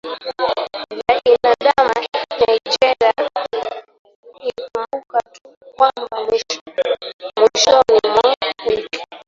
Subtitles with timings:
[0.97, 3.11] vya iandama nigeria
[4.49, 5.41] ikumbukwa tu
[5.77, 8.23] kwamba mwishoni mwa
[8.67, 8.99] wiki